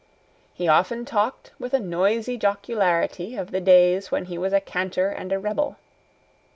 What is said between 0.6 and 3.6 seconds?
often talked with a noisy jocularity of